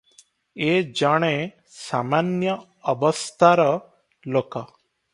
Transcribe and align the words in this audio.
ଏ 0.67 0.71
ଜଣେ 1.01 1.29
ସାମାନ୍ୟ 1.75 2.57
ଅବସ୍ଥାର 2.95 3.71
ଲୋକ। 4.37 4.69